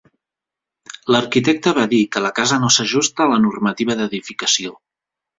[1.15, 4.73] L'arquitecte va dir que la casa no s'ajusta a la normativa d'edificació.